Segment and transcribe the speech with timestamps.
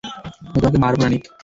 [0.43, 1.23] আমি তোমাকে মারব না, নিক।